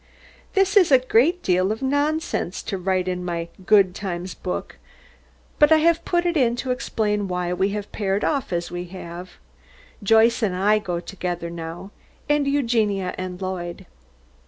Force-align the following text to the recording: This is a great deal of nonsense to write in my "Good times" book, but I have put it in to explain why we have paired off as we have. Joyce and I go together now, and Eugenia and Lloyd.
This 0.53 0.75
is 0.75 0.91
a 0.91 0.97
great 0.97 1.43
deal 1.43 1.71
of 1.71 1.83
nonsense 1.83 2.63
to 2.63 2.79
write 2.79 3.07
in 3.07 3.23
my 3.23 3.49
"Good 3.67 3.93
times" 3.93 4.33
book, 4.33 4.77
but 5.59 5.71
I 5.71 5.77
have 5.77 6.03
put 6.05 6.25
it 6.25 6.35
in 6.35 6.55
to 6.55 6.71
explain 6.71 7.27
why 7.27 7.53
we 7.53 7.69
have 7.77 7.91
paired 7.91 8.23
off 8.23 8.51
as 8.51 8.71
we 8.71 8.85
have. 8.85 9.33
Joyce 10.01 10.41
and 10.41 10.55
I 10.55 10.79
go 10.79 10.99
together 10.99 11.51
now, 11.51 11.91
and 12.27 12.47
Eugenia 12.47 13.13
and 13.19 13.39
Lloyd. 13.39 13.85